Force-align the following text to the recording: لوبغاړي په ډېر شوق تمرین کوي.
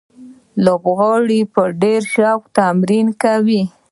لوبغاړي 0.65 1.41
په 1.53 1.63
ډېر 1.81 2.01
شوق 2.13 2.41
تمرین 2.57 3.07
کوي. 3.23 3.63